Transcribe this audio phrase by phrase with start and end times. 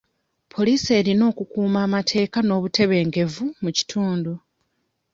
[0.53, 4.33] Police erina okukuuma amateeka n'obutebenkevu mu kitundu.